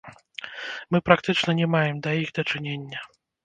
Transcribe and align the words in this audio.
Мы 0.95 1.03
практычна 1.11 1.57
не 1.61 1.67
маем 1.77 2.03
да 2.07 2.17
іх 2.25 2.35
дачынення. 2.41 2.99